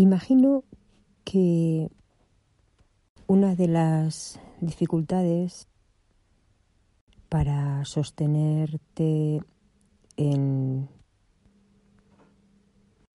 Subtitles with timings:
[0.00, 0.62] Imagino
[1.24, 1.90] que
[3.26, 5.66] una de las dificultades
[7.28, 9.40] para sostenerte
[10.16, 10.88] en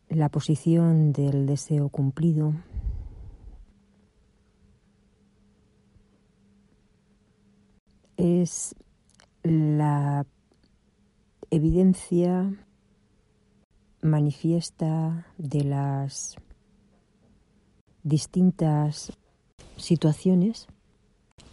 [0.10, 2.54] la posición del deseo cumplido
[8.18, 8.76] es
[9.44, 10.26] la
[11.50, 12.54] evidencia
[14.02, 16.36] manifiesta de las
[18.04, 19.14] distintas
[19.78, 20.68] situaciones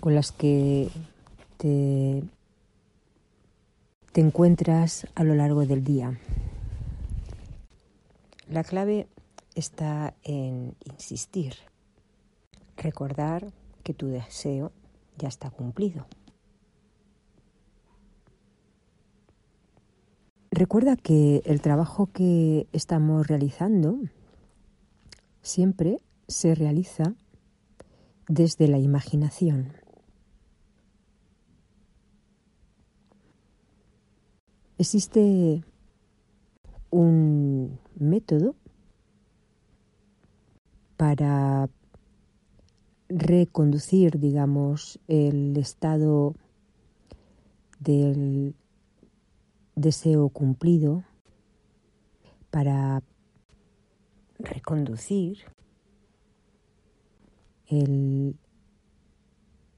[0.00, 0.88] con las que
[1.56, 2.22] te,
[4.12, 6.18] te encuentras a lo largo del día.
[8.48, 9.06] La clave
[9.54, 11.54] está en insistir,
[12.76, 13.52] recordar
[13.84, 14.72] que tu deseo
[15.18, 16.06] ya está cumplido.
[20.50, 23.98] Recuerda que el trabajo que estamos realizando
[25.42, 27.14] siempre se realiza
[28.28, 29.72] desde la imaginación.
[34.78, 35.64] Existe
[36.90, 38.54] un método
[40.96, 41.68] para
[43.08, 46.34] reconducir, digamos, el estado
[47.80, 48.54] del
[49.74, 51.04] deseo cumplido,
[52.50, 53.02] para
[54.38, 55.38] reconducir
[57.70, 58.36] el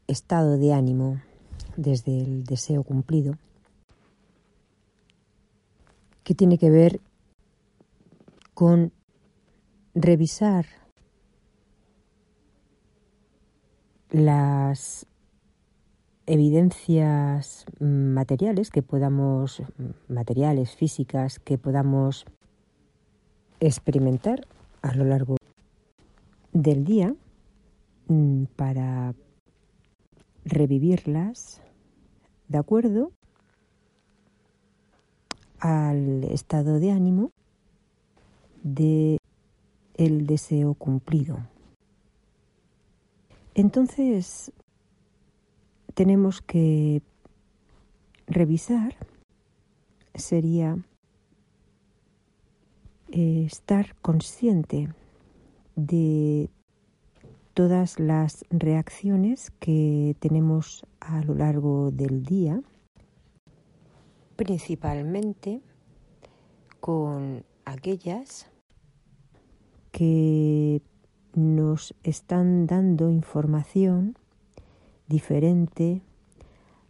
[0.06, 1.20] estado de ánimo
[1.76, 3.36] desde el deseo cumplido,
[6.24, 7.00] que tiene que ver
[8.54, 8.92] con
[9.94, 10.66] revisar
[14.10, 15.06] las
[16.26, 19.62] evidencias materiales que podamos,
[20.08, 22.24] materiales, físicas, que podamos
[23.60, 24.46] experimentar
[24.82, 25.36] a lo largo
[26.52, 27.14] del día
[28.56, 29.14] para
[30.44, 31.62] revivirlas
[32.48, 33.12] de acuerdo
[35.60, 37.30] al estado de ánimo
[38.62, 39.18] de
[39.94, 41.38] el deseo cumplido.
[43.54, 44.52] Entonces
[45.94, 47.02] tenemos que
[48.26, 48.96] revisar
[50.14, 50.78] sería
[53.10, 54.88] eh, estar consciente
[55.76, 56.50] de
[57.54, 62.62] todas las reacciones que tenemos a lo largo del día,
[64.36, 65.60] principalmente
[66.80, 68.50] con aquellas
[69.90, 70.82] que
[71.34, 74.16] nos están dando información
[75.06, 76.02] diferente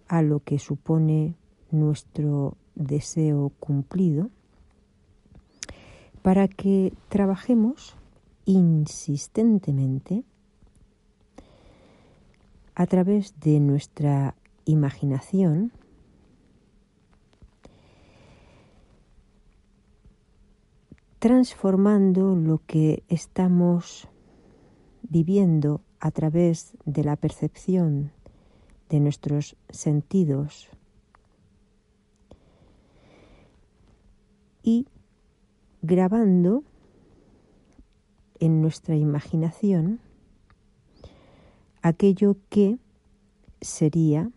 [0.09, 1.35] a lo que supone
[1.71, 4.31] nuestro deseo cumplido
[6.23, 7.97] para que trabajemos
[8.45, 10.25] insistentemente
[12.75, 14.35] a través de nuestra
[14.65, 15.73] imaginación
[21.19, 24.09] transformando lo que estamos
[25.03, 28.11] viviendo a través de la percepción
[28.89, 30.69] de nuestros sentidos
[34.65, 34.89] y
[35.81, 36.65] grabando
[38.41, 40.01] en nuestra imaginación
[41.83, 42.79] aquello que
[43.61, 44.31] sería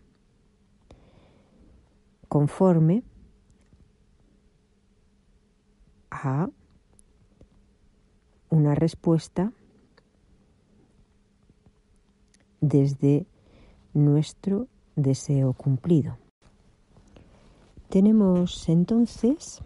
[2.28, 3.02] conforme
[6.10, 6.48] a
[8.50, 9.52] una respuesta
[12.60, 13.26] desde
[13.94, 16.18] nuestro deseo cumplido.
[17.88, 19.62] Tenemos entonces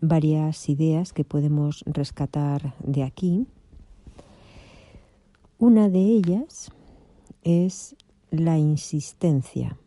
[0.00, 3.46] varias ideas que podemos rescatar de aquí.
[5.58, 6.70] Una de ellas
[7.44, 7.94] es
[8.30, 9.78] la insistencia.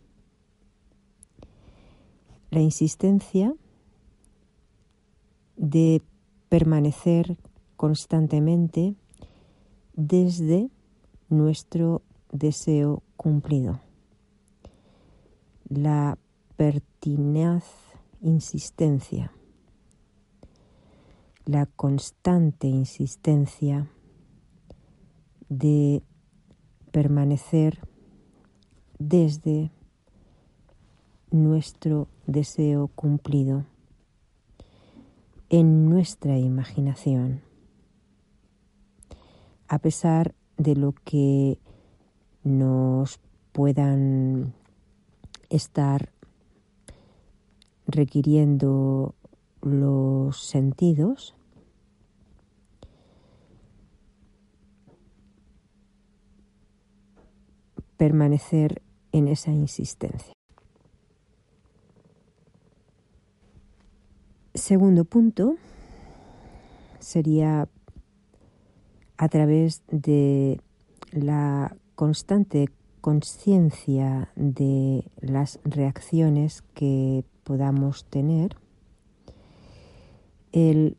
[2.50, 3.54] La insistencia
[5.57, 6.01] de
[6.50, 7.38] permanecer
[7.75, 8.95] constantemente
[9.94, 10.69] desde
[11.30, 13.81] nuestro deseo cumplido.
[15.68, 16.18] La
[16.56, 17.65] pertinaz
[18.21, 19.31] insistencia,
[21.45, 23.92] la constante insistencia
[25.50, 26.01] de
[26.92, 27.80] permanecer
[29.00, 29.72] desde
[31.31, 33.66] nuestro deseo cumplido
[35.50, 37.42] en nuestra imaginación,
[39.68, 41.60] a pesar de lo que
[42.44, 43.19] nos
[43.51, 44.54] puedan
[45.50, 46.12] estar
[47.88, 49.16] requiriendo
[49.62, 51.36] los sentidos,
[57.97, 60.33] permanecer en esa insistencia.
[64.53, 65.55] Segundo punto
[66.99, 67.67] sería
[69.17, 70.59] a través de
[71.11, 72.69] la constante
[73.01, 78.57] conciencia de las reacciones que podamos tener,
[80.51, 80.97] el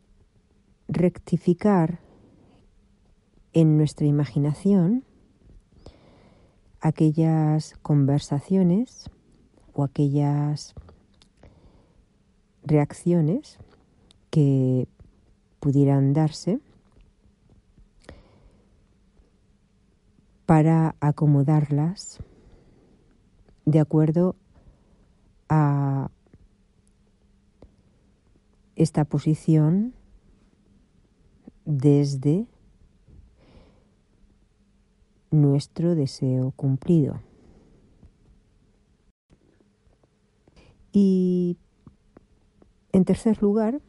[0.88, 2.00] rectificar
[3.52, 5.04] en nuestra imaginación
[6.80, 9.10] aquellas conversaciones
[9.74, 10.74] o aquellas
[12.62, 13.58] reacciones
[14.30, 14.86] que
[15.60, 16.60] pudieran darse
[20.46, 22.20] para acomodarlas
[23.66, 24.34] de acuerdo
[25.48, 26.10] a
[28.76, 29.92] esta posición
[31.66, 32.46] desde
[35.30, 37.20] nuestro deseo cumplido.
[40.92, 41.56] Y
[42.92, 43.80] en tercer lugar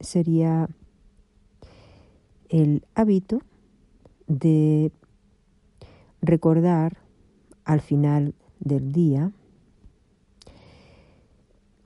[0.00, 0.68] sería
[2.48, 3.42] el hábito
[4.26, 4.92] de
[6.22, 6.98] recordar
[7.64, 9.32] al final del día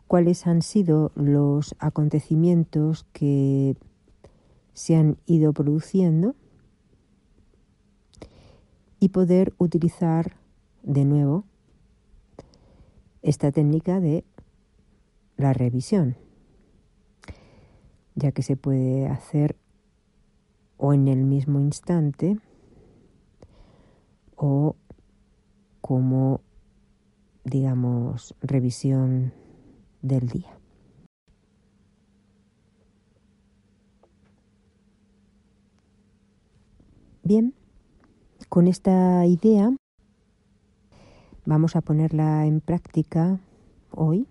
[0.06, 3.76] cuáles han sido los acontecimientos que
[4.72, 6.34] se han ido produciendo
[9.00, 10.36] y poder utilizar
[10.82, 11.44] de nuevo
[13.22, 14.24] esta técnica de
[15.36, 16.16] la revisión,
[18.14, 19.56] ya que se puede hacer
[20.76, 22.38] o en el mismo instante
[24.36, 24.76] o
[25.80, 26.40] como,
[27.44, 29.32] digamos, revisión
[30.02, 30.58] del día.
[37.22, 37.54] Bien,
[38.54, 39.74] con esta idea
[41.44, 43.40] vamos a ponerla en práctica
[43.90, 44.28] hoy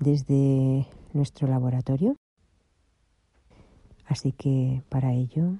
[0.00, 2.16] desde nuestro laboratorio.
[4.06, 5.52] Así que para ello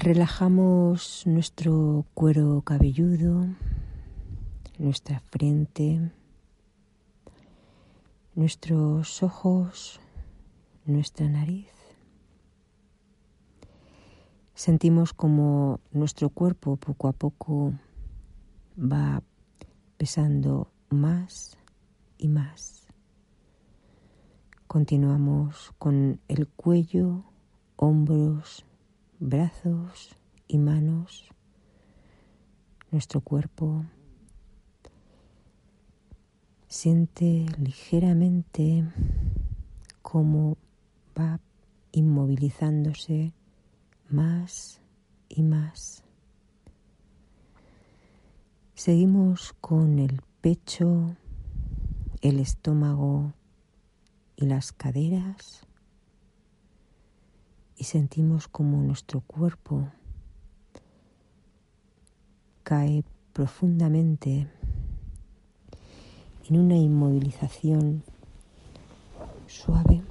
[0.00, 3.48] Relajamos nuestro cuero cabelludo,
[4.78, 6.12] nuestra frente,
[8.36, 9.98] nuestros ojos,
[10.84, 11.72] nuestra nariz.
[14.54, 17.74] Sentimos como nuestro cuerpo poco a poco
[18.78, 19.20] va
[19.96, 21.58] pesando más
[22.18, 22.86] y más.
[24.68, 27.24] Continuamos con el cuello,
[27.74, 28.64] hombros,
[29.20, 30.14] brazos
[30.46, 31.28] y manos,
[32.90, 33.84] nuestro cuerpo.
[36.68, 38.84] Siente ligeramente
[40.02, 40.56] cómo
[41.18, 41.40] va
[41.92, 43.32] inmovilizándose
[44.08, 44.80] más
[45.28, 46.04] y más.
[48.74, 51.16] Seguimos con el pecho,
[52.20, 53.32] el estómago
[54.36, 55.67] y las caderas
[57.78, 59.88] y sentimos como nuestro cuerpo
[62.64, 64.50] cae profundamente
[66.48, 68.02] en una inmovilización
[69.46, 70.02] suave.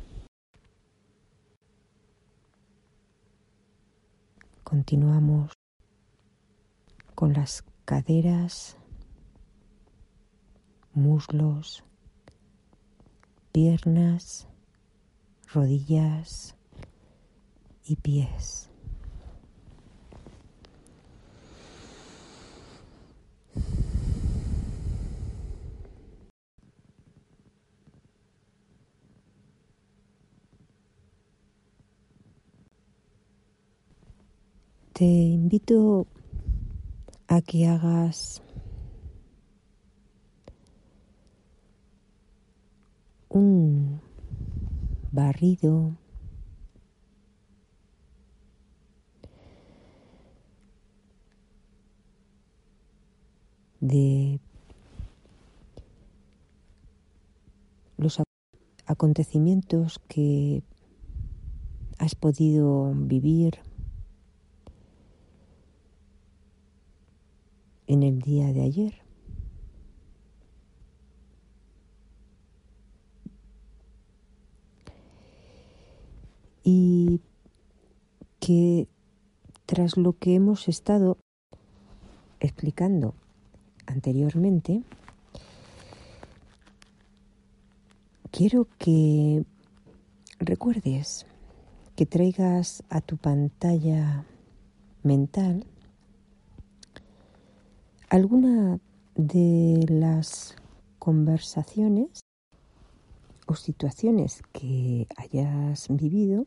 [4.63, 5.51] Continuamos
[7.15, 8.77] con las caderas,
[10.93, 11.83] muslos,
[13.51, 14.47] piernas,
[15.51, 16.56] rodillas,
[17.87, 18.69] y pies.
[34.93, 36.07] Te invito
[37.27, 38.41] a que hagas
[43.29, 44.01] un
[45.11, 45.95] barrido
[53.79, 54.39] de
[57.97, 58.21] los
[58.85, 60.63] acontecimientos que
[61.97, 63.59] has podido vivir
[67.87, 68.93] en el día de ayer.
[76.63, 77.21] Y
[78.39, 78.87] que
[79.65, 81.17] tras lo que hemos estado
[82.39, 83.15] explicando
[83.97, 84.83] anteriormente,
[88.29, 89.43] quiero que
[90.39, 91.25] recuerdes
[91.95, 94.23] que traigas a tu pantalla
[95.01, 95.65] mental
[98.09, 98.79] alguna
[99.15, 100.55] de las
[100.99, 102.19] conversaciones
[103.47, 106.45] o situaciones que hayas vivido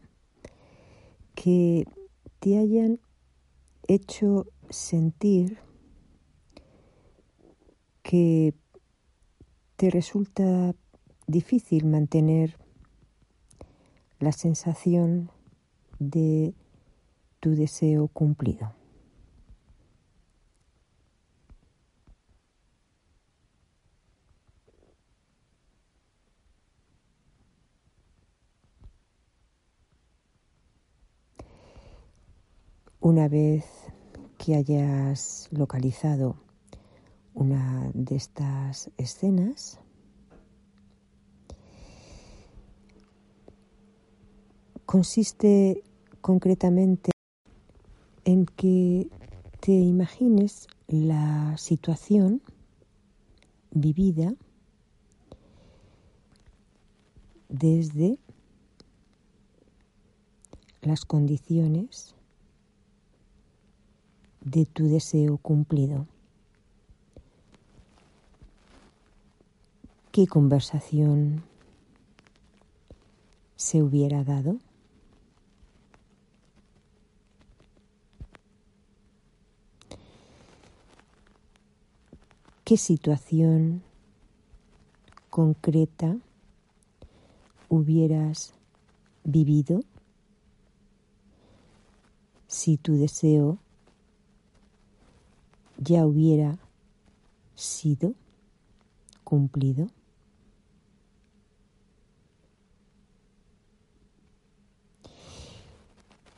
[1.35, 1.85] que
[2.39, 3.01] te hayan
[3.89, 5.59] hecho sentir
[8.11, 8.55] que
[9.77, 10.75] te resulta
[11.29, 12.59] difícil mantener
[14.19, 15.31] la sensación
[16.01, 16.53] de
[17.39, 18.75] tu deseo cumplido.
[32.99, 33.67] Una vez
[34.37, 36.50] que hayas localizado
[37.35, 39.79] una de estas escenas,
[44.87, 45.83] consiste
[46.21, 47.13] concretamente
[48.25, 49.09] en que
[49.61, 52.43] te imagines la situación
[53.71, 54.35] vivida
[57.49, 58.19] desde
[60.83, 62.15] las condiciones
[64.41, 66.07] de tu deseo cumplido.
[70.21, 71.43] ¿Qué conversación
[73.57, 74.59] se hubiera dado?
[82.65, 83.83] ¿Qué situación
[85.31, 86.19] concreta
[87.71, 88.53] hubieras
[89.25, 89.81] vivido
[92.47, 93.57] si tu deseo
[95.79, 96.59] ya hubiera
[97.55, 98.13] sido
[99.25, 99.87] cumplido?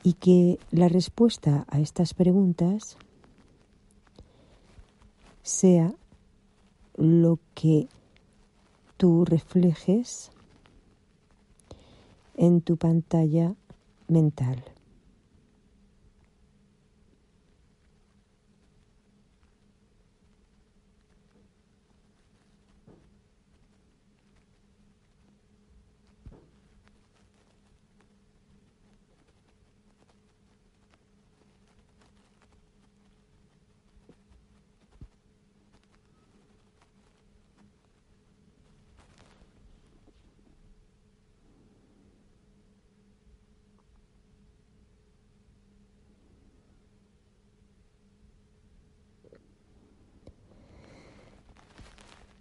[0.02, 2.96] Y que la respuesta a estas preguntas
[5.42, 5.92] sea
[6.96, 7.88] lo que
[8.96, 10.30] tú reflejes
[12.36, 13.54] en tu pantalla
[14.08, 14.71] mental.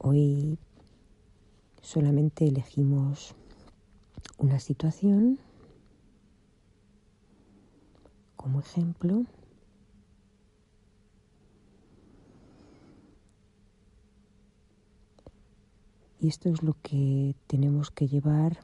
[0.04, 0.58] Hoy
[1.80, 3.36] solamente elegimos
[4.40, 5.38] una situación
[8.36, 9.26] como ejemplo.
[16.20, 18.58] Y esto es lo que tenemos que llevar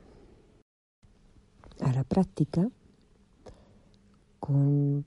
[1.82, 2.72] a la práctica
[4.40, 5.06] con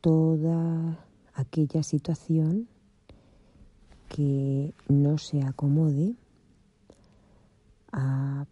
[0.00, 2.68] toda aquella situación
[4.18, 6.16] que no se acomode
[7.92, 8.46] a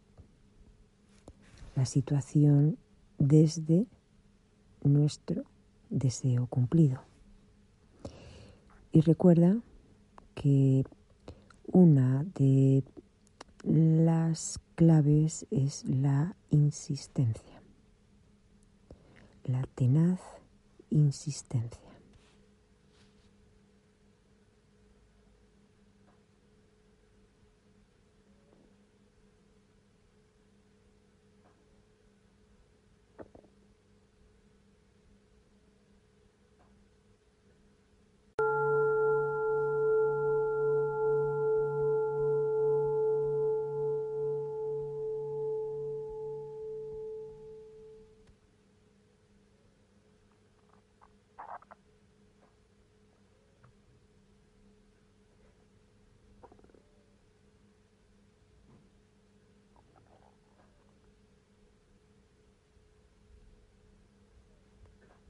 [1.75, 2.79] la situación
[3.19, 3.89] desde
[4.85, 5.43] nuestro
[5.91, 7.01] deseo cumplido.
[8.93, 9.59] Y recuerda
[10.37, 10.85] que
[11.67, 12.85] una de
[13.65, 17.61] las claves es la insistencia,
[19.43, 20.21] la tenaz
[20.91, 21.86] insistencia.